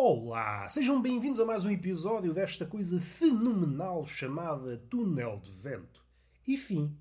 Olá, 0.00 0.68
sejam 0.68 1.02
bem-vindos 1.02 1.40
a 1.40 1.44
mais 1.44 1.64
um 1.64 1.72
episódio 1.72 2.32
desta 2.32 2.64
coisa 2.64 3.00
fenomenal 3.00 4.06
chamada 4.06 4.78
Túnel 4.88 5.40
de 5.42 5.50
Vento. 5.50 6.04
E 6.46 6.56
fim, 6.56 6.96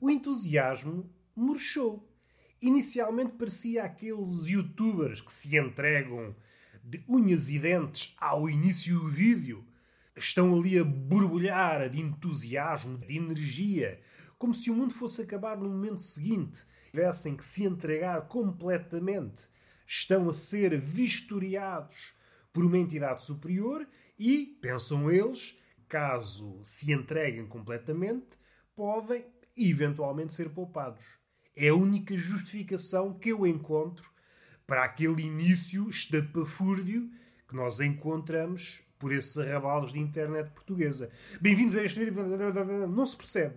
o 0.00 0.10
entusiasmo 0.10 1.08
murchou. 1.36 2.12
Inicialmente 2.60 3.34
parecia 3.38 3.84
aqueles 3.84 4.46
youtubers 4.46 5.20
que 5.20 5.32
se 5.32 5.56
entregam 5.56 6.34
de 6.82 7.04
unhas 7.08 7.48
e 7.50 7.56
dentes 7.56 8.16
ao 8.18 8.50
início 8.50 8.98
do 8.98 9.06
vídeo. 9.06 9.64
Estão 10.16 10.52
ali 10.52 10.76
a 10.76 10.82
borbulhar 10.82 11.88
de 11.88 12.00
entusiasmo, 12.00 12.98
de 12.98 13.16
energia, 13.16 14.00
como 14.36 14.52
se 14.52 14.72
o 14.72 14.74
mundo 14.74 14.92
fosse 14.92 15.22
acabar 15.22 15.56
no 15.56 15.68
momento 15.68 16.02
seguinte. 16.02 16.64
Tivessem 16.90 17.36
que 17.36 17.44
se 17.44 17.62
entregar 17.62 18.26
completamente. 18.26 19.46
Estão 19.86 20.28
a 20.28 20.34
ser 20.34 20.80
vistoriados 20.80 22.18
por 22.52 22.64
uma 22.64 22.78
entidade 22.78 23.22
superior 23.22 23.86
e, 24.18 24.58
pensam 24.60 25.10
eles, 25.10 25.58
caso 25.88 26.58
se 26.62 26.92
entreguem 26.92 27.46
completamente, 27.46 28.38
podem 28.74 29.24
eventualmente 29.56 30.34
ser 30.34 30.50
poupados. 30.50 31.04
É 31.56 31.68
a 31.68 31.74
única 31.74 32.16
justificação 32.16 33.14
que 33.14 33.30
eu 33.30 33.46
encontro 33.46 34.10
para 34.66 34.84
aquele 34.84 35.22
início 35.22 35.88
estapafúrdio 35.88 37.10
que 37.48 37.56
nós 37.56 37.80
encontramos 37.80 38.82
por 38.98 39.12
esses 39.12 39.36
arrabalos 39.36 39.92
de 39.92 39.98
internet 39.98 40.50
portuguesa. 40.50 41.10
Bem-vindos 41.40 41.74
a 41.74 41.82
este 41.82 41.98
vídeo. 41.98 42.14
Não 42.86 43.04
se 43.04 43.16
percebe. 43.16 43.56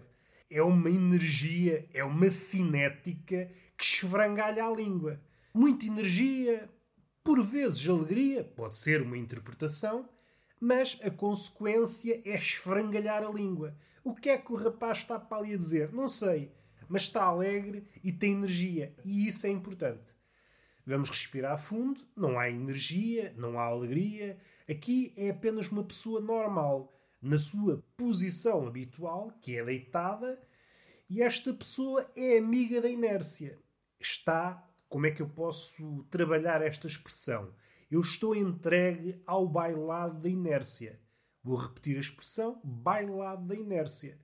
É 0.50 0.62
uma 0.62 0.90
energia, 0.90 1.88
é 1.94 2.04
uma 2.04 2.30
cinética 2.30 3.50
que 3.78 3.84
esfrangalha 3.84 4.66
a 4.66 4.72
língua. 4.72 5.20
Muita 5.54 5.86
energia, 5.86 6.70
por 7.24 7.42
vezes, 7.44 7.88
alegria 7.88 8.44
pode 8.44 8.76
ser 8.76 9.02
uma 9.02 9.18
interpretação, 9.18 10.10
mas 10.60 11.00
a 11.02 11.10
consequência 11.10 12.22
é 12.26 12.36
esfrangalhar 12.36 13.24
a 13.24 13.30
língua. 13.30 13.76
O 14.04 14.14
que 14.14 14.30
é 14.30 14.38
que 14.38 14.52
o 14.52 14.56
rapaz 14.56 15.00
está 15.00 15.20
para 15.20 15.38
ali 15.38 15.54
a 15.54 15.58
dizer? 15.58 15.92
Não 15.94 16.08
sei, 16.08 16.52
mas 16.88 17.04
está 17.04 17.24
alegre 17.24 17.88
e 18.04 18.12
tem 18.12 18.34
energia, 18.34 18.94
e 19.06 19.28
isso 19.28 19.48
é 19.48 19.50
importante. 19.50 20.10
Vamos 20.86 21.10
respirar 21.10 21.58
fundo, 21.58 22.02
não 22.16 22.38
há 22.38 22.50
energia, 22.50 23.34
não 23.38 23.58
há 23.58 23.64
alegria. 23.64 24.38
Aqui 24.70 25.14
é 25.16 25.30
apenas 25.30 25.70
uma 25.70 25.84
pessoa 25.84 26.20
normal, 26.20 26.94
na 27.22 27.40
sua 27.40 27.82
posição 27.96 28.68
habitual, 28.68 29.32
que 29.42 29.58
é 29.58 29.64
deitada, 29.64 30.38
e 31.10 31.22
esta 31.22 31.54
pessoa 31.54 32.10
é 32.18 32.38
amiga 32.38 32.82
da 32.82 32.90
inércia. 32.90 33.58
Está 33.98 34.62
como 34.94 35.08
é 35.08 35.12
que 35.12 35.24
eu 35.24 35.28
posso 35.28 36.04
trabalhar 36.12 36.62
esta 36.62 36.86
expressão? 36.86 37.52
Eu 37.90 38.00
estou 38.00 38.36
entregue 38.36 39.20
ao 39.26 39.48
bailado 39.48 40.20
da 40.20 40.30
inércia. 40.30 41.02
Vou 41.42 41.58
repetir 41.58 41.98
a 41.98 42.00
expressão 42.00 42.62
bailado 42.64 43.48
da 43.48 43.56
inércia. 43.56 44.22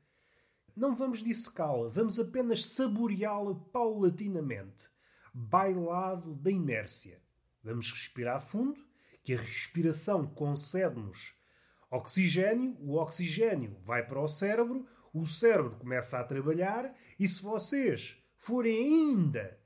Não 0.75 0.95
vamos 0.95 1.23
dissecá-la, 1.23 1.89
vamos 1.89 2.19
apenas 2.19 2.67
saboreá-la 2.67 3.55
paulatinamente. 3.55 4.87
Bailado 5.33 6.35
da 6.35 6.51
inércia. 6.51 7.19
Vamos 7.63 7.91
respirar 7.91 8.39
fundo, 8.39 8.79
que 9.23 9.33
a 9.33 9.41
respiração 9.41 10.27
concede-nos 10.27 11.35
oxigênio, 11.89 12.77
o 12.79 12.97
oxigênio 12.97 13.75
vai 13.83 14.05
para 14.05 14.21
o 14.21 14.27
cérebro, 14.27 14.85
o 15.11 15.25
cérebro 15.25 15.75
começa 15.77 16.19
a 16.19 16.23
trabalhar 16.23 16.93
e 17.19 17.27
se 17.27 17.41
vocês 17.41 18.23
forem 18.37 18.77
ainda 18.77 19.58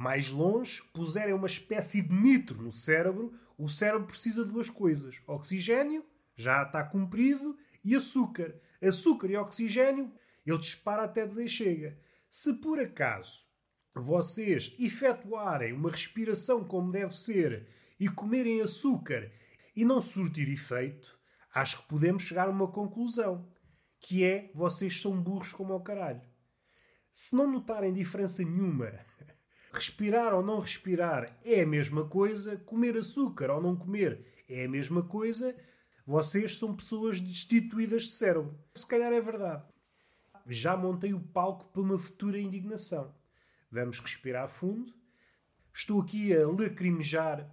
mais 0.00 0.30
longe, 0.30 0.82
puserem 0.94 1.34
uma 1.34 1.46
espécie 1.46 2.00
de 2.00 2.14
nitro 2.14 2.62
no 2.62 2.72
cérebro, 2.72 3.34
o 3.58 3.68
cérebro 3.68 4.06
precisa 4.06 4.46
de 4.46 4.50
duas 4.50 4.70
coisas: 4.70 5.20
oxigênio, 5.26 6.02
já 6.34 6.62
está 6.62 6.82
cumprido, 6.82 7.54
e 7.84 7.94
açúcar. 7.94 8.58
Açúcar 8.80 9.28
e 9.28 9.36
oxigênio, 9.36 10.10
ele 10.46 10.56
dispara 10.56 11.02
até 11.04 11.26
dizer 11.26 11.46
chega. 11.48 11.98
Se 12.30 12.54
por 12.54 12.80
acaso 12.80 13.46
vocês 13.94 14.74
efetuarem 14.78 15.74
uma 15.74 15.90
respiração 15.90 16.64
como 16.64 16.90
deve 16.90 17.14
ser 17.14 17.68
e 17.98 18.08
comerem 18.08 18.62
açúcar 18.62 19.30
e 19.76 19.84
não 19.84 20.00
surtir 20.00 20.48
efeito, 20.48 21.14
acho 21.54 21.82
que 21.82 21.88
podemos 21.88 22.22
chegar 22.22 22.48
a 22.48 22.50
uma 22.50 22.72
conclusão, 22.72 23.46
que 23.98 24.24
é 24.24 24.50
vocês 24.54 24.98
são 24.98 25.20
burros 25.20 25.52
como 25.52 25.74
ao 25.74 25.82
caralho. 25.82 26.22
Se 27.12 27.36
não 27.36 27.46
notarem 27.46 27.92
diferença 27.92 28.42
nenhuma 28.42 28.90
Respirar 29.72 30.34
ou 30.34 30.42
não 30.42 30.58
respirar 30.58 31.38
é 31.44 31.62
a 31.62 31.66
mesma 31.66 32.04
coisa, 32.04 32.56
comer 32.56 32.96
açúcar 32.96 33.50
ou 33.50 33.62
não 33.62 33.76
comer 33.76 34.26
é 34.48 34.64
a 34.64 34.68
mesma 34.68 35.02
coisa, 35.02 35.54
vocês 36.04 36.58
são 36.58 36.74
pessoas 36.74 37.20
destituídas 37.20 38.02
de 38.02 38.12
cérebro. 38.12 38.58
Se 38.74 38.84
calhar 38.84 39.12
é 39.12 39.20
verdade. 39.20 39.62
Já 40.44 40.76
montei 40.76 41.14
o 41.14 41.20
palco 41.20 41.66
para 41.66 41.82
uma 41.82 41.98
futura 41.98 42.40
indignação. 42.40 43.14
Vamos 43.70 44.00
respirar 44.00 44.48
fundo. 44.48 44.92
Estou 45.72 46.00
aqui 46.00 46.34
a 46.34 46.48
lacrimejar. 46.48 47.48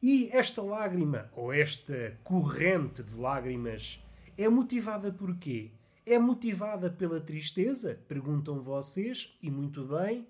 E 0.00 0.28
esta 0.30 0.62
lágrima, 0.62 1.28
ou 1.34 1.52
esta 1.52 2.16
corrente 2.22 3.02
de 3.02 3.16
lágrimas, 3.16 4.00
é 4.36 4.48
motivada 4.48 5.12
por 5.12 5.36
quê? 5.36 5.72
É 6.06 6.20
motivada 6.20 6.88
pela 6.88 7.20
tristeza? 7.20 8.00
Perguntam 8.06 8.62
vocês, 8.62 9.36
e 9.42 9.50
muito 9.50 9.84
bem 9.84 10.24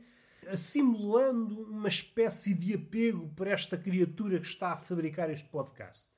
simulando 0.56 1.62
uma 1.62 1.88
espécie 1.88 2.54
de 2.54 2.74
apego 2.74 3.28
para 3.36 3.50
esta 3.50 3.76
criatura 3.76 4.40
que 4.40 4.46
está 4.46 4.72
a 4.72 4.76
fabricar 4.76 5.30
este 5.30 5.48
podcast. 5.48 6.08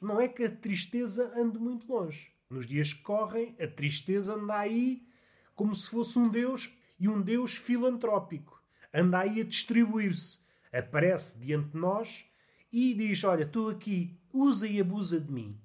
Não 0.00 0.20
é 0.20 0.28
que 0.28 0.44
a 0.44 0.50
tristeza 0.50 1.32
ande 1.36 1.58
muito 1.58 1.90
longe. 1.92 2.32
Nos 2.48 2.66
dias 2.66 2.92
que 2.92 3.02
correm, 3.02 3.56
a 3.60 3.66
tristeza 3.66 4.34
anda 4.34 4.56
aí 4.56 5.06
como 5.54 5.74
se 5.74 5.88
fosse 5.90 6.18
um 6.18 6.28
Deus 6.28 6.72
e 6.98 7.08
um 7.08 7.20
Deus 7.20 7.56
filantrópico. 7.56 8.62
Anda 8.92 9.20
aí 9.20 9.40
a 9.40 9.44
distribuir-se. 9.44 10.40
Aparece 10.72 11.38
diante 11.38 11.70
de 11.70 11.78
nós 11.78 12.24
e 12.72 12.94
diz: 12.94 13.24
Olha, 13.24 13.44
estou 13.44 13.70
aqui, 13.70 14.18
usa 14.32 14.68
e 14.68 14.80
abusa 14.80 15.20
de 15.20 15.32
mim. 15.32 15.58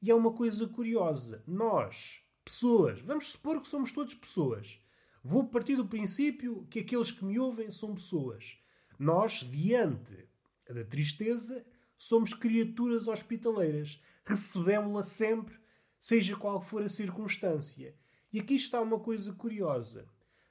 E 0.00 0.10
é 0.10 0.14
uma 0.14 0.32
coisa 0.32 0.66
curiosa. 0.66 1.42
Nós, 1.46 2.20
pessoas, 2.44 3.00
vamos 3.00 3.32
supor 3.32 3.60
que 3.60 3.68
somos 3.68 3.92
todos 3.92 4.14
pessoas 4.14 4.80
Vou 5.22 5.48
partir 5.48 5.76
do 5.76 5.86
princípio 5.86 6.66
que 6.70 6.80
aqueles 6.80 7.10
que 7.10 7.24
me 7.24 7.38
ouvem 7.38 7.70
são 7.70 7.94
pessoas. 7.94 8.58
Nós, 8.98 9.40
diante 9.40 10.28
da 10.68 10.84
tristeza, 10.84 11.64
somos 11.96 12.34
criaturas 12.34 13.08
hospitaleiras. 13.08 14.02
Recebemos-la 14.24 15.02
sempre, 15.02 15.58
seja 15.98 16.36
qual 16.36 16.60
for 16.60 16.82
a 16.82 16.88
circunstância. 16.88 17.94
E 18.32 18.40
aqui 18.40 18.54
está 18.54 18.80
uma 18.80 19.00
coisa 19.00 19.32
curiosa. 19.32 20.06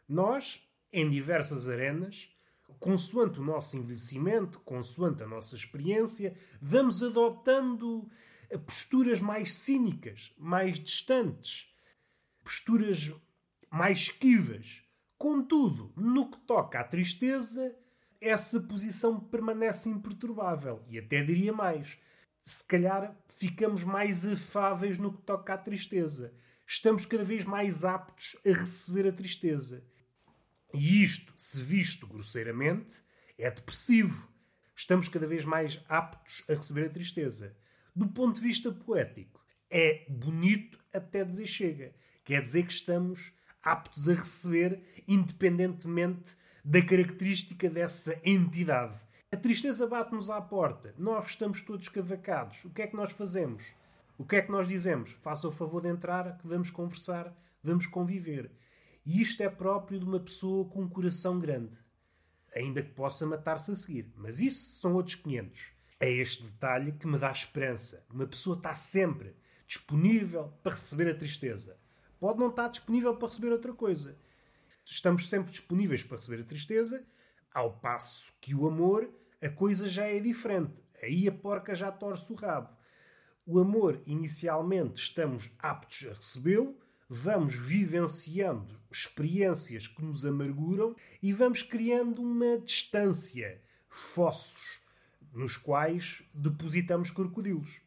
Nós, 0.08 0.68
em 0.92 1.10
diversas 1.10 1.68
arenas, 1.68 2.34
consoante 2.80 3.40
o 3.40 3.44
nosso 3.44 3.78
envelhecimento, 3.78 4.60
consoante 4.60 5.24
a 5.24 5.28
nossa 5.28 5.56
experiência, 5.56 6.36
vamos 6.62 7.02
adotando 7.02 8.10
posturas 8.66 9.22
mais 9.22 9.54
cínicas, 9.56 10.34
mais 10.38 10.80
distantes, 10.80 11.74
posturas 12.44 13.12
mais 13.70 14.00
esquivas. 14.00 14.82
Contudo, 15.18 15.92
no 15.96 16.30
que 16.30 16.38
toca 16.40 16.80
à 16.80 16.84
tristeza, 16.84 17.76
essa 18.22 18.60
posição 18.60 19.20
permanece 19.20 19.90
imperturbável. 19.90 20.84
E 20.90 21.00
até 21.00 21.22
diria 21.22 21.54
mais: 21.54 21.98
se 22.42 22.64
calhar 22.64 23.16
ficamos 23.28 23.84
mais 23.84 24.26
afáveis 24.26 24.98
no 24.98 25.14
que 25.14 25.22
toca 25.22 25.54
à 25.54 25.58
tristeza. 25.58 26.34
Estamos 26.66 27.06
cada 27.06 27.24
vez 27.24 27.46
mais 27.46 27.86
aptos 27.86 28.36
a 28.46 28.50
receber 28.50 29.08
a 29.08 29.12
tristeza. 29.12 29.84
E 30.74 31.02
isto, 31.04 31.34
se 31.38 31.62
visto 31.62 32.06
grosseiramente, 32.06 33.02
é 33.38 33.50
depressivo. 33.50 34.30
Estamos 34.76 35.08
cada 35.08 35.26
vez 35.26 35.46
mais 35.46 35.82
aptos 35.88 36.44
a 36.50 36.54
receber 36.54 36.86
a 36.86 36.90
tristeza. 36.90 37.56
Do 37.96 38.08
ponto 38.08 38.36
de 38.36 38.42
vista 38.42 38.72
poético, 38.72 39.44
é 39.70 40.06
bonito 40.10 40.78
até 40.94 41.24
dizer 41.24 41.48
chega. 41.48 41.96
Quer 42.24 42.42
dizer 42.42 42.66
que 42.66 42.74
estamos 42.74 43.34
aptos 43.68 44.08
a 44.08 44.14
receber, 44.14 44.82
independentemente 45.06 46.38
da 46.64 46.82
característica 46.82 47.70
dessa 47.70 48.18
entidade. 48.24 48.98
A 49.30 49.36
tristeza 49.36 49.86
bate-nos 49.86 50.30
à 50.30 50.40
porta. 50.40 50.96
Nós 50.98 51.28
estamos 51.28 51.62
todos 51.62 51.90
cavacados. 51.90 52.64
O 52.64 52.70
que 52.70 52.82
é 52.82 52.88
que 52.88 52.96
nós 52.96 53.12
fazemos? 53.12 53.76
O 54.18 54.24
que 54.24 54.38
é 54.38 54.42
que 54.42 54.52
nós 54.52 54.70
dizemos? 54.70 55.12
Faça 55.22 55.50
o 55.50 55.52
favor 55.52 55.82
de 55.82 55.90
entrar, 55.90 56.38
que 56.38 56.48
vamos 56.48 56.70
conversar, 56.70 57.38
vamos 57.62 57.86
conviver. 57.88 58.50
E 59.06 59.22
isto 59.22 59.44
é 59.44 59.50
próprio 59.50 60.00
de 60.00 60.06
uma 60.06 60.20
pessoa 60.20 60.70
com 60.70 60.84
um 60.84 60.90
coração 60.90 61.38
grande. 61.38 61.78
Ainda 62.56 62.82
que 62.82 62.94
possa 62.94 63.26
matar-se 63.26 63.72
a 63.72 63.76
seguir. 63.76 64.14
Mas 64.16 64.40
isso 64.40 64.80
são 64.80 64.94
outros 64.94 65.16
500. 65.16 65.74
É 66.00 66.10
este 66.10 66.44
detalhe 66.44 66.94
que 66.94 67.06
me 67.06 67.18
dá 67.18 67.32
esperança. 67.32 68.06
Uma 68.10 68.28
pessoa 68.28 68.56
está 68.56 68.74
sempre 68.76 69.36
disponível 69.68 70.54
para 70.64 70.72
receber 70.72 71.10
a 71.12 71.16
tristeza 71.16 71.78
pode 72.20 72.40
não 72.40 72.50
estar 72.50 72.68
disponível 72.68 73.16
para 73.16 73.28
receber 73.28 73.52
outra 73.52 73.74
coisa. 73.74 74.18
Estamos 74.86 75.28
sempre 75.28 75.52
disponíveis 75.52 76.04
para 76.04 76.18
receber 76.18 76.42
a 76.42 76.46
tristeza, 76.46 77.06
ao 77.54 77.74
passo 77.80 78.34
que 78.40 78.56
o 78.56 78.68
amor, 78.68 79.10
a 79.42 79.50
coisa 79.50 79.90
já 79.90 80.06
é 80.06 80.20
diferente. 80.20 80.82
Aí 81.02 81.28
a 81.28 81.32
porca 81.32 81.76
já 81.76 81.92
torce 81.92 82.32
o 82.32 82.36
rabo. 82.36 82.76
O 83.46 83.60
amor, 83.60 84.02
inicialmente, 84.06 85.02
estamos 85.02 85.52
aptos 85.60 86.06
a 86.10 86.14
recebê-lo, 86.14 86.78
vamos 87.10 87.56
vivenciando 87.56 88.78
experiências 88.92 89.88
que 89.88 90.04
nos 90.04 90.26
amarguram 90.26 90.96
e 91.22 91.32
vamos 91.32 91.62
criando 91.62 92.22
uma 92.22 92.58
distância, 92.58 93.62
fossos, 93.90 94.82
nos 95.34 95.56
quais 95.56 96.24
depositamos 96.34 97.12
crocodilos. 97.12 97.82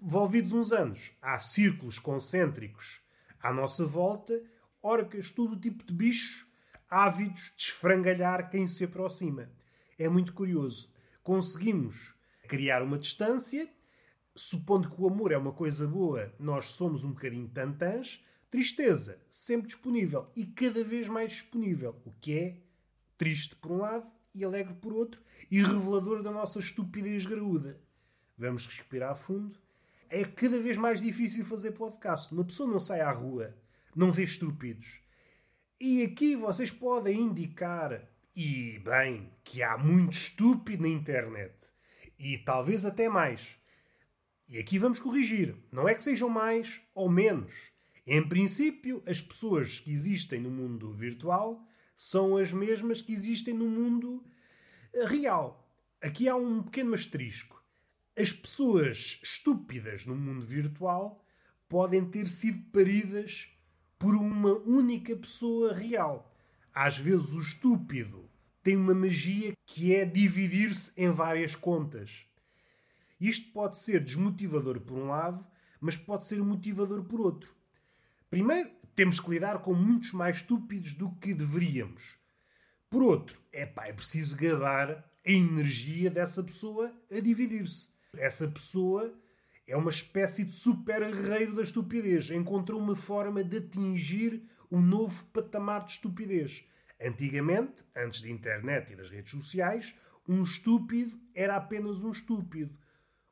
Volvidos 0.00 0.52
uns 0.52 0.72
anos, 0.72 1.12
há 1.20 1.38
círculos 1.40 1.98
concêntricos 1.98 3.02
à 3.40 3.52
nossa 3.52 3.84
volta, 3.86 4.40
orcas, 4.82 5.30
todo 5.30 5.58
tipo 5.58 5.84
de 5.84 5.92
bichos, 5.92 6.46
ávidos 6.88 7.52
de 7.56 7.64
esfrangalhar 7.64 8.50
quem 8.50 8.66
se 8.66 8.84
aproxima. 8.84 9.50
É 9.98 10.08
muito 10.08 10.32
curioso. 10.32 10.92
Conseguimos 11.22 12.14
criar 12.48 12.82
uma 12.82 12.98
distância, 12.98 13.68
supondo 14.34 14.90
que 14.90 15.00
o 15.00 15.06
amor 15.06 15.32
é 15.32 15.36
uma 15.36 15.52
coisa 15.52 15.86
boa, 15.86 16.32
nós 16.38 16.66
somos 16.66 17.04
um 17.04 17.10
bocadinho 17.10 17.48
tantãs, 17.48 18.24
tristeza, 18.50 19.20
sempre 19.28 19.66
disponível 19.66 20.30
e 20.34 20.46
cada 20.46 20.82
vez 20.82 21.08
mais 21.08 21.32
disponível, 21.32 22.00
o 22.04 22.12
que 22.12 22.38
é 22.38 22.56
triste 23.18 23.54
por 23.56 23.72
um 23.72 23.78
lado 23.78 24.10
e 24.34 24.44
alegre 24.44 24.74
por 24.74 24.92
outro 24.92 25.22
e 25.50 25.60
revelador 25.60 26.22
da 26.22 26.30
nossa 26.30 26.58
estupidez 26.60 27.26
graúda. 27.26 27.78
Vamos 28.36 28.66
respirar 28.66 29.16
fundo 29.16 29.58
é 30.10 30.24
cada 30.24 30.58
vez 30.60 30.76
mais 30.76 31.00
difícil 31.00 31.44
fazer 31.44 31.72
podcast. 31.72 32.32
Uma 32.32 32.44
pessoa 32.44 32.70
não 32.70 32.80
sai 32.80 33.00
à 33.00 33.10
rua, 33.10 33.54
não 33.94 34.10
vê 34.10 34.24
estúpidos. 34.24 35.00
E 35.80 36.02
aqui 36.02 36.34
vocês 36.34 36.70
podem 36.70 37.20
indicar, 37.20 38.08
e 38.34 38.78
bem, 38.80 39.30
que 39.44 39.62
há 39.62 39.76
muito 39.76 40.12
estúpido 40.12 40.82
na 40.82 40.88
internet. 40.88 41.54
E 42.18 42.38
talvez 42.38 42.84
até 42.84 43.08
mais. 43.08 43.56
E 44.48 44.58
aqui 44.58 44.78
vamos 44.78 44.98
corrigir. 44.98 45.54
Não 45.70 45.88
é 45.88 45.94
que 45.94 46.02
sejam 46.02 46.28
mais 46.28 46.80
ou 46.94 47.08
menos. 47.08 47.70
Em 48.06 48.26
princípio, 48.26 49.02
as 49.06 49.20
pessoas 49.20 49.78
que 49.78 49.92
existem 49.92 50.40
no 50.40 50.50
mundo 50.50 50.92
virtual 50.94 51.62
são 51.94 52.36
as 52.36 52.50
mesmas 52.52 53.02
que 53.02 53.12
existem 53.12 53.52
no 53.52 53.68
mundo 53.68 54.24
real. 55.06 55.68
Aqui 56.00 56.28
há 56.28 56.34
um 56.34 56.62
pequeno 56.62 56.94
asterisco 56.94 57.57
as 58.18 58.32
pessoas 58.32 59.20
estúpidas 59.22 60.04
no 60.04 60.16
mundo 60.16 60.44
virtual 60.44 61.24
podem 61.68 62.04
ter 62.04 62.26
sido 62.26 62.60
paridas 62.72 63.48
por 63.96 64.16
uma 64.16 64.54
única 64.54 65.16
pessoa 65.16 65.72
real. 65.72 66.34
Às 66.74 66.98
vezes 66.98 67.32
o 67.34 67.40
estúpido 67.40 68.28
tem 68.60 68.76
uma 68.76 68.92
magia 68.92 69.52
que 69.64 69.94
é 69.94 70.04
dividir-se 70.04 70.92
em 70.96 71.10
várias 71.10 71.54
contas. 71.54 72.24
Isto 73.20 73.52
pode 73.52 73.78
ser 73.78 74.02
desmotivador 74.02 74.80
por 74.80 74.98
um 74.98 75.06
lado, 75.06 75.46
mas 75.80 75.96
pode 75.96 76.26
ser 76.26 76.42
motivador 76.42 77.04
por 77.04 77.20
outro. 77.20 77.54
Primeiro, 78.28 78.68
temos 78.96 79.20
que 79.20 79.30
lidar 79.30 79.60
com 79.60 79.74
muitos 79.74 80.10
mais 80.10 80.38
estúpidos 80.38 80.92
do 80.92 81.12
que 81.12 81.32
deveríamos. 81.32 82.18
Por 82.90 83.00
outro, 83.00 83.40
epá, 83.52 83.86
é 83.86 83.92
preciso 83.92 84.36
gabar 84.36 85.08
a 85.24 85.30
energia 85.30 86.10
dessa 86.10 86.42
pessoa 86.42 86.92
a 87.12 87.20
dividir-se. 87.20 87.96
Essa 88.16 88.48
pessoa 88.48 89.14
é 89.66 89.76
uma 89.76 89.90
espécie 89.90 90.44
de 90.44 90.52
super 90.52 91.00
guerreiro 91.14 91.54
da 91.54 91.62
estupidez. 91.62 92.30
Encontrou 92.30 92.80
uma 92.80 92.96
forma 92.96 93.44
de 93.44 93.58
atingir 93.58 94.42
um 94.70 94.80
novo 94.80 95.26
patamar 95.26 95.84
de 95.84 95.92
estupidez. 95.92 96.64
Antigamente, 97.00 97.84
antes 97.94 98.22
da 98.22 98.30
internet 98.30 98.92
e 98.92 98.96
das 98.96 99.10
redes 99.10 99.30
sociais, 99.32 99.94
um 100.26 100.42
estúpido 100.42 101.18
era 101.34 101.56
apenas 101.56 102.02
um 102.02 102.10
estúpido. 102.10 102.76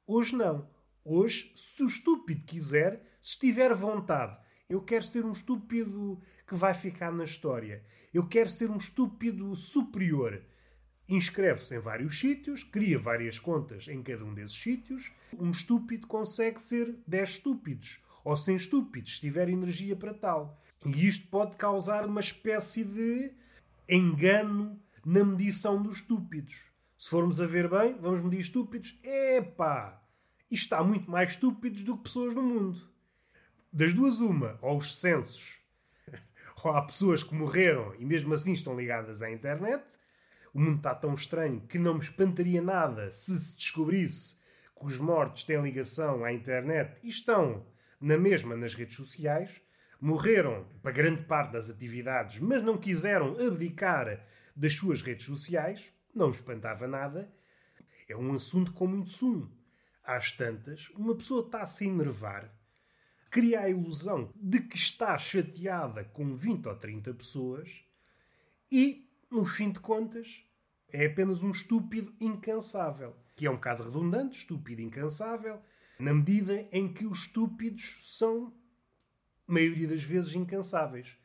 Hoje 0.07 0.37
não. 0.37 0.69
Hoje, 1.05 1.53
se 1.55 1.83
o 1.83 1.87
estúpido 1.87 2.45
quiser, 2.45 3.03
se 3.21 3.39
tiver 3.39 3.75
vontade, 3.75 4.39
eu 4.69 4.83
quero 4.83 5.05
ser 5.05 5.25
um 5.25 5.33
estúpido 5.33 6.21
que 6.47 6.55
vai 6.55 6.75
ficar 6.75 7.13
na 7.13 7.25
história. 7.25 7.85
Eu 8.13 8.27
quero 8.29 8.51
ser 8.51 8.71
um 8.71 8.77
estúpido 8.77 9.55
superior 9.57 10.43
inscreve-se 11.09 11.77
em 11.77 11.79
vários 11.79 12.19
sítios, 12.19 12.63
cria 12.63 12.99
várias 12.99 13.39
contas 13.39 13.89
em 13.89 14.03
cada 14.03 14.25
um 14.25 14.35
desses 14.35 14.57
sítios. 14.57 15.13
Um 15.39 15.51
estúpido 15.51 16.07
consegue 16.07 16.61
ser 16.61 16.97
10 17.07 17.29
estúpidos 17.31 18.01
ou 18.25 18.37
100 18.37 18.57
estúpidos, 18.57 19.15
se 19.15 19.21
tiver 19.21 19.49
energia 19.49 19.95
para 19.95 20.13
tal. 20.13 20.61
E 20.85 21.07
isto 21.07 21.29
pode 21.29 21.57
causar 21.57 22.07
uma 22.07 22.21
espécie 22.21 22.85
de 22.85 23.33
engano 23.89 24.81
na 25.05 25.25
medição 25.25 25.81
dos 25.81 25.99
estúpidos. 25.99 26.71
Se 26.99 27.09
formos 27.11 27.41
a 27.41 27.47
ver 27.47 27.69
bem, 27.69 27.97
vamos 28.01 28.21
medir 28.23 28.41
estúpidos. 28.41 28.99
Epá! 29.03 30.03
Isto 30.51 30.75
há 30.75 30.83
muito 30.83 31.11
mais 31.11 31.31
estúpidos 31.31 31.85
do 31.85 31.97
que 31.97 32.05
pessoas 32.05 32.35
no 32.35 32.43
mundo. 32.43 32.81
Das 33.73 33.93
duas, 33.93 34.21
uma, 34.21 34.59
ou 34.63 34.79
os 34.79 34.99
censos, 35.01 35.59
ou 36.65 36.71
há 36.73 36.83
pessoas 36.83 37.23
que 37.23 37.35
morreram 37.35 37.95
e 37.99 38.05
mesmo 38.05 38.33
assim 38.33 38.53
estão 38.53 38.77
ligadas 38.77 39.23
à 39.23 39.31
internet, 39.31 39.99
o 40.57 40.59
mundo 40.59 40.79
está 40.79 40.95
tão 40.95 41.13
estranho 41.13 41.61
que 41.69 41.79
não 41.79 41.93
me 41.93 42.01
espantaria 42.01 42.63
nada 42.63 43.11
se 43.11 43.39
se 43.39 43.55
descobrisse 43.57 44.37
que 44.75 44.87
os 44.87 44.97
mortos 44.97 45.45
têm 45.45 45.61
ligação 45.61 46.25
à 46.25 46.33
internet 46.33 46.99
e 47.03 47.11
estão 47.11 47.67
na 48.01 48.17
mesma 48.17 48.57
nas 48.57 48.73
redes 48.73 48.97
sociais, 48.97 49.61
morreram 50.01 50.67
para 50.83 50.93
grande 50.93 51.25
parte 51.25 51.53
das 51.53 51.69
atividades, 51.69 52.39
mas 52.39 52.63
não 52.63 52.79
quiseram 52.79 53.37
abdicar 53.39 54.27
das 54.57 54.73
suas 54.73 55.03
redes 55.03 55.27
sociais, 55.27 55.93
não 56.15 56.29
me 56.29 56.35
espantava 56.35 56.89
nada. 56.89 57.31
É 58.09 58.17
um 58.17 58.33
assunto 58.33 58.73
com 58.73 58.87
muito 58.87 59.11
sumo. 59.11 59.55
Às 60.03 60.33
tantas, 60.33 60.89
uma 60.97 61.15
pessoa 61.15 61.45
está 61.45 61.61
a 61.61 61.67
se 61.67 61.87
enervar, 61.87 62.51
cria 63.31 63.61
a 63.61 63.69
ilusão 63.69 64.33
de 64.35 64.61
que 64.61 64.79
está 64.79 65.19
chateada 65.19 66.03
com 66.03 66.35
20 66.35 66.67
ou 66.67 66.77
30 66.77 67.13
pessoas 67.13 67.85
e, 68.73 69.07
no 69.31 69.45
fim 69.45 69.71
de 69.71 69.81
contas, 69.81 70.46
é 70.97 71.07
apenas 71.07 71.43
um 71.43 71.51
estúpido 71.51 72.11
incansável. 72.19 73.15
Que 73.37 73.45
é 73.45 73.51
um 73.51 73.59
caso 73.59 73.83
redundante, 73.83 74.39
estúpido 74.39 74.81
incansável, 74.81 75.61
na 75.99 76.15
medida 76.15 76.67
em 76.73 76.91
que 76.91 77.07
os 77.07 77.21
estúpidos 77.21 78.17
são, 78.17 78.55
maioria 79.47 79.89
das 79.89 80.03
vezes, 80.03 80.35
incansáveis. 80.35 81.19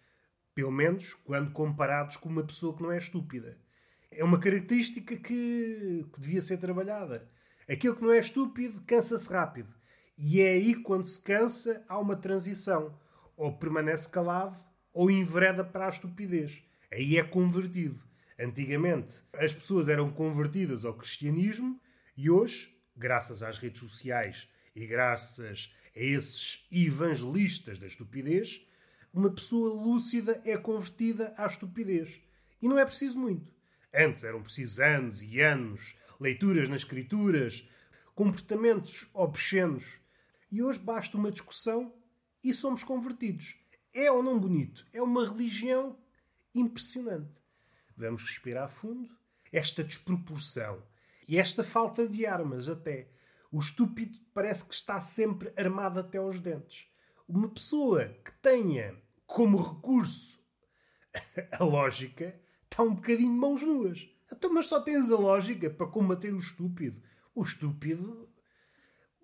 Pelo 0.54 0.72
menos 0.72 1.14
quando 1.14 1.54
comparados 1.54 2.18
com 2.18 2.28
uma 2.28 2.44
pessoa 2.44 2.76
que 2.76 2.84
não 2.84 2.92
é 2.92 2.98
estúpida. 2.98 3.58
É 4.12 4.26
uma 4.26 4.38
característica 4.38 5.16
que, 5.16 6.06
que 6.14 6.20
devia 6.20 6.42
ser 6.42 6.58
trabalhada. 6.58 7.30
Aquele 7.70 7.96
que 7.96 8.04
não 8.04 8.12
é 8.12 8.20
estúpido 8.20 8.82
cansa-se 8.82 9.32
rápido. 9.32 9.74
E 10.18 10.42
é 10.42 10.50
aí, 10.50 10.76
quando 10.76 11.06
se 11.06 11.22
cansa, 11.22 11.86
há 11.88 11.98
uma 11.98 12.18
transição. 12.18 13.00
Ou 13.38 13.58
permanece 13.58 14.10
calado, 14.10 14.62
ou 14.94 15.10
envereda 15.10 15.64
para 15.64 15.86
a 15.86 15.90
estupidez. 15.90 16.62
Aí 16.92 17.18
é 17.18 17.24
convertido. 17.24 18.11
Antigamente, 18.42 19.22
as 19.34 19.54
pessoas 19.54 19.88
eram 19.88 20.12
convertidas 20.12 20.84
ao 20.84 20.96
cristianismo 20.96 21.80
e 22.18 22.28
hoje, 22.28 22.76
graças 22.98 23.44
às 23.44 23.60
redes 23.60 23.80
sociais 23.80 24.50
e 24.76 24.88
graças 24.88 25.72
a 25.96 26.00
esses 26.00 26.66
evangelistas 26.72 27.78
da 27.78 27.86
estupidez, 27.86 28.66
uma 29.14 29.30
pessoa 29.30 29.72
lúcida 29.76 30.42
é 30.44 30.58
convertida 30.58 31.36
à 31.38 31.46
estupidez. 31.46 32.20
E 32.60 32.68
não 32.68 32.80
é 32.80 32.86
preciso 32.86 33.20
muito. 33.20 33.54
Antes 33.94 34.24
eram 34.24 34.42
precisos 34.42 34.80
anos 34.80 35.22
e 35.22 35.40
anos, 35.40 35.96
leituras 36.20 36.68
nas 36.68 36.82
escrituras, 36.82 37.70
comportamentos 38.16 39.08
obscenos. 39.14 40.00
E 40.52 40.64
hoje 40.64 40.80
basta 40.80 41.16
uma 41.16 41.32
discussão 41.32 41.94
e 42.44 42.52
somos 42.54 42.84
convertidos. 42.84 43.56
É 43.94 44.12
ou 44.12 44.24
não 44.24 44.40
bonito? 44.40 44.84
É 44.92 45.02
uma 45.04 45.28
religião 45.28 45.96
impressionante. 46.56 47.41
Vamos 48.02 48.24
respirar 48.24 48.68
fundo. 48.68 49.16
Esta 49.52 49.84
desproporção 49.84 50.82
e 51.28 51.38
esta 51.38 51.64
falta 51.64 52.08
de 52.08 52.26
armas, 52.26 52.68
até. 52.68 53.10
O 53.52 53.60
estúpido 53.60 54.18
parece 54.34 54.66
que 54.66 54.74
está 54.74 55.00
sempre 55.00 55.54
armado 55.56 56.00
até 56.00 56.18
aos 56.18 56.40
dentes. 56.40 56.88
Uma 57.28 57.48
pessoa 57.50 58.06
que 58.26 58.32
tenha 58.42 59.00
como 59.28 59.62
recurso 59.62 60.42
a 61.60 61.64
lógica 61.64 62.40
está 62.64 62.84
um 62.84 62.96
bocadinho 62.96 63.34
de 63.34 63.40
mãos 63.40 63.62
nuas. 63.62 64.10
Então, 64.32 64.52
mas 64.54 64.66
só 64.66 64.82
tens 64.82 65.12
a 65.12 65.18
lógica 65.18 65.70
para 65.70 65.88
combater 65.88 66.34
o 66.34 66.40
estúpido. 66.40 67.02
O 67.36 67.44
estúpido. 67.44 68.30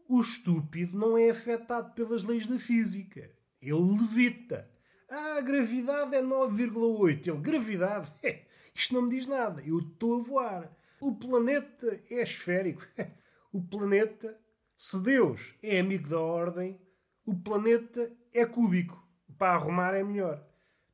O 0.08 0.22
estúpido 0.22 0.98
não 0.98 1.18
é 1.18 1.30
afetado 1.30 1.94
pelas 1.94 2.24
leis 2.24 2.46
da 2.46 2.60
física. 2.60 3.32
Ele 3.62 3.98
levita. 4.00 4.70
Ah, 5.10 5.38
a 5.38 5.42
gravidade 5.42 6.16
é 6.16 6.22
9,8. 6.22 7.28
Ele, 7.28 7.38
gravidade? 7.38 8.14
Isto 8.78 8.94
não 8.94 9.02
me 9.02 9.10
diz 9.10 9.26
nada. 9.26 9.60
Eu 9.66 9.80
estou 9.80 10.20
a 10.20 10.24
voar. 10.24 10.78
O 11.02 11.16
planeta 11.16 12.00
é 12.12 12.22
esférico. 12.22 12.86
O 13.50 13.64
planeta, 13.64 14.38
se 14.76 15.02
Deus 15.02 15.56
é 15.64 15.80
amigo 15.80 16.08
da 16.10 16.20
ordem, 16.20 16.80
o 17.26 17.34
planeta 17.34 18.12
é 18.32 18.46
cúbico. 18.46 19.02
Para 19.38 19.54
arrumar 19.54 19.96
é 19.96 20.04
melhor. 20.04 20.46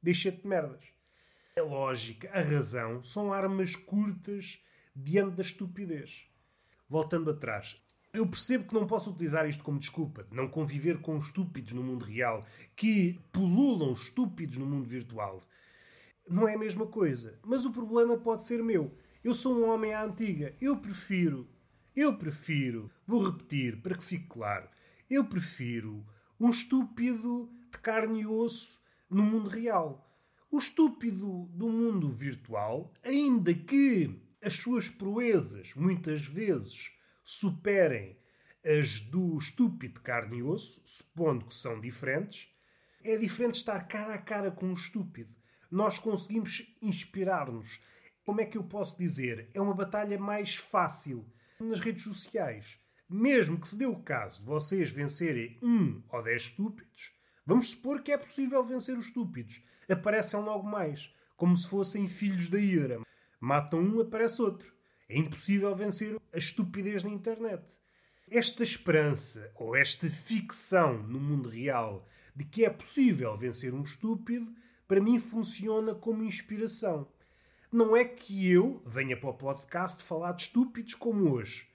Deixa-te 0.02 0.44
de 0.44 0.48
merdas. 0.48 0.86
A 1.58 1.62
lógica, 1.62 2.30
a 2.32 2.40
razão, 2.40 3.02
são 3.04 3.34
armas 3.34 3.76
curtas 3.76 4.64
diante 4.96 5.36
da 5.36 5.42
estupidez. 5.42 6.26
Voltando 6.88 7.32
atrás, 7.32 7.84
Eu 8.14 8.28
percebo 8.28 8.68
que 8.68 8.76
não 8.76 8.86
posso 8.86 9.10
utilizar 9.10 9.50
isto 9.50 9.64
como 9.64 9.80
desculpa 9.80 10.24
de 10.24 10.36
não 10.36 10.48
conviver 10.48 11.02
com 11.02 11.18
estúpidos 11.18 11.74
no 11.74 11.84
mundo 11.84 12.06
real, 12.06 12.46
que 12.76 13.20
pululam 13.32 13.92
estúpidos 13.92 14.60
no 14.60 14.68
mundo 14.68 14.88
virtual. 14.88 15.42
Não 16.28 16.48
é 16.48 16.56
a 16.56 16.58
mesma 16.58 16.88
coisa. 16.88 17.40
Mas 17.44 17.66
o 17.66 17.72
problema 17.72 18.18
pode 18.18 18.44
ser 18.44 18.64
meu. 18.64 18.96
Eu 19.24 19.34
sou 19.34 19.58
um 19.58 19.70
homem 19.70 19.94
à 19.94 20.04
antiga. 20.04 20.56
Eu 20.62 20.78
prefiro, 20.78 21.48
eu 21.96 22.18
prefiro, 22.18 22.90
vou 23.06 23.24
repetir 23.24 23.82
para 23.82 23.96
que 23.96 24.04
fique 24.04 24.28
claro, 24.28 24.68
eu 25.10 25.24
prefiro 25.26 26.04
um 26.40 26.50
estúpido 26.50 27.50
de 27.72 27.78
carne 27.78 28.22
e 28.22 28.26
osso 28.26 28.82
no 29.10 29.24
mundo 29.24 29.50
real. 29.50 30.10
O 30.50 30.58
estúpido 30.58 31.46
do 31.54 31.70
mundo 31.70 32.10
virtual, 32.10 32.92
ainda 33.04 33.54
que 33.54 34.20
as 34.42 34.56
suas 34.56 34.90
proezas 34.90 35.74
muitas 35.76 36.26
vezes 36.26 36.92
superem 37.24 38.18
as 38.66 39.00
do 39.00 39.38
estúpido 39.38 39.96
de 39.96 40.02
carne 40.02 40.38
e 40.40 40.44
osso, 40.44 40.82
supondo 40.86 41.46
que 41.46 41.56
são 41.56 41.80
diferentes, 41.80 42.50
é 43.04 43.18
diferente 43.18 43.56
estar 43.56 43.88
cara 43.88 44.16
a 44.16 44.18
cara 44.18 44.52
com 44.52 44.68
um 44.68 44.74
estúpido. 44.74 45.34
Nós 45.74 45.98
conseguimos 45.98 46.72
inspirar-nos. 46.84 47.82
Como 48.24 48.40
é 48.40 48.46
que 48.46 48.60
eu 48.60 48.64
posso 48.64 48.96
dizer? 48.96 49.50
É 49.56 49.60
uma 49.60 49.74
batalha 49.74 50.20
mais 50.20 50.56
fácil 50.56 51.26
nas 51.60 51.80
redes 51.80 52.04
sociais. 52.04 52.78
Mesmo 53.10 53.60
que 53.60 53.68
se 53.68 53.76
dê 53.76 53.88
o 53.88 53.96
caso 53.96 54.42
de 54.42 54.46
vocês 54.46 54.92
vencerem 54.92 55.58
um 55.64 56.04
ou 56.10 56.22
dez 56.22 56.44
estúpidos, 56.44 57.12
vamos 57.44 57.72
supor 57.72 58.04
que 58.04 58.12
é 58.12 58.18
possível 58.20 58.64
vencer 58.64 58.96
os 58.96 59.08
estúpidos. 59.08 59.64
Aparecem 59.90 60.40
logo 60.40 60.64
mais, 60.64 61.12
como 61.36 61.58
se 61.58 61.68
fossem 61.68 62.08
filhos 62.08 62.50
da 62.50 62.60
ira. 62.60 63.02
Matam 63.40 63.80
um, 63.82 64.00
aparece 64.00 64.44
outro. 64.44 64.72
É 65.10 65.18
impossível 65.18 65.76
vencer 65.76 66.22
a 66.32 66.38
estupidez 66.38 67.02
na 67.02 67.10
internet. 67.10 67.80
Esta 68.30 68.64
esperança 68.64 69.52
ou 69.56 69.76
esta 69.76 70.08
ficção 70.08 71.02
no 71.02 71.20
mundo 71.20 71.50
real 71.50 72.08
de 72.36 72.46
que 72.46 72.64
é 72.64 72.70
possível 72.70 73.36
vencer 73.36 73.74
um 73.74 73.82
estúpido, 73.82 74.54
para 74.88 75.02
mim 75.02 75.20
funciona 75.20 75.94
como 75.94 76.24
inspiração. 76.24 77.08
Não 77.72 77.96
é 77.96 78.06
que 78.06 78.52
eu 78.52 78.82
venha 78.86 79.18
para 79.18 79.30
o 79.30 79.34
podcast 79.34 80.04
falar 80.04 80.34
de 80.34 80.44
estúpidos 80.44 80.94
como 80.94 81.32
hoje. 81.32 81.68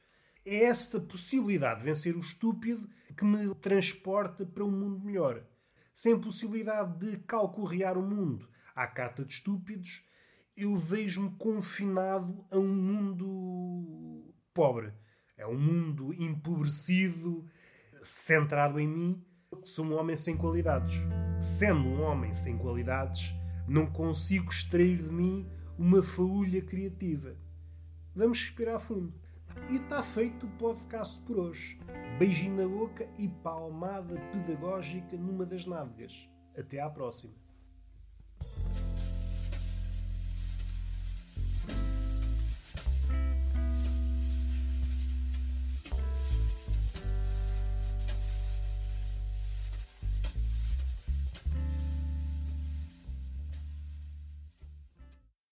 É 0.44 0.64
esta 0.64 1.00
possibilidade 1.00 1.80
de 1.80 1.86
vencer 1.86 2.16
o 2.16 2.20
estúpido 2.20 2.88
que 3.16 3.24
me 3.24 3.54
transporta 3.56 4.46
para 4.46 4.64
um 4.64 4.70
mundo 4.70 5.04
melhor. 5.04 5.44
Sem 5.92 6.18
possibilidade 6.18 6.98
de 6.98 7.18
calcorrear 7.18 7.98
o 7.98 8.02
mundo 8.02 8.48
à 8.74 8.86
cata 8.86 9.24
de 9.24 9.32
estúpidos, 9.32 10.04
eu 10.56 10.76
vejo-me 10.76 11.30
confinado 11.36 12.46
a 12.50 12.58
um 12.58 12.72
mundo 12.72 14.32
pobre. 14.54 14.92
É 15.36 15.46
um 15.46 15.58
mundo 15.58 16.14
empobrecido, 16.14 17.44
centrado 18.02 18.78
em 18.78 18.86
mim. 18.86 19.24
Sou 19.64 19.84
um 19.84 19.98
homem 19.98 20.16
sem 20.16 20.36
qualidades. 20.36 20.94
Sendo 21.40 21.88
um 21.88 22.02
homem 22.02 22.34
sem 22.34 22.56
qualidades, 22.56 23.34
não 23.66 23.86
consigo 23.86 24.50
extrair 24.50 25.02
de 25.02 25.10
mim 25.10 25.46
uma 25.78 26.02
faúlha 26.02 26.62
criativa. 26.62 27.36
Vamos 28.14 28.40
respirar 28.40 28.80
fundo. 28.80 29.12
E 29.70 29.76
está 29.76 30.02
feito 30.02 30.46
o 30.46 30.50
podcast 30.50 31.20
por 31.22 31.38
hoje. 31.38 31.78
Beijinho 32.18 32.56
na 32.56 32.68
boca 32.68 33.08
e 33.18 33.28
palmada 33.28 34.20
pedagógica 34.32 35.16
numa 35.16 35.46
das 35.46 35.64
nádegas. 35.64 36.28
Até 36.56 36.80
à 36.80 36.90
próxima. 36.90 37.34